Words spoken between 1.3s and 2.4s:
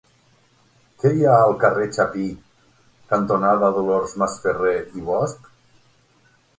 al carrer Chapí